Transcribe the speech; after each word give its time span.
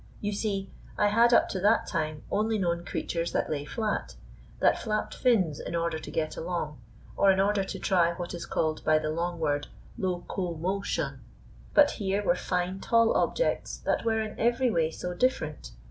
You 0.19 0.33
see, 0.33 0.71
I 0.97 1.09
had 1.09 1.31
up 1.31 1.47
to 1.49 1.59
that 1.59 1.85
time 1.85 2.23
only 2.31 2.57
known 2.57 2.83
creatures 2.83 3.33
that 3.33 3.51
lay 3.51 3.65
flat, 3.65 4.15
that 4.59 4.79
flapped 4.79 5.13
fins 5.13 5.59
in 5.59 5.75
order 5.75 5.99
to 5.99 6.09
get 6.09 6.35
along, 6.35 6.81
or 7.15 7.31
in 7.31 7.39
order 7.39 7.63
to 7.65 7.77
try 7.77 8.13
what 8.13 8.33
is 8.33 8.47
called 8.47 8.83
by 8.83 8.97
the 8.97 9.11
long 9.11 9.39
word, 9.39 9.67
lo 9.99 10.25
co 10.27 10.55
mo 10.55 10.81
tion. 10.81 11.19
But 11.75 11.91
here 11.91 12.23
were 12.23 12.33
fine, 12.33 12.79
tall 12.79 13.15
objects 13.15 13.77
that 13.85 14.03
were 14.03 14.19
in 14.21 14.39
every 14.39 14.71
way 14.71 14.89
so 14.89 15.13
different! 15.13 15.69